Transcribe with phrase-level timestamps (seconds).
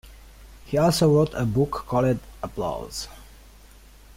[0.65, 3.07] He also wrote a book called "Applause".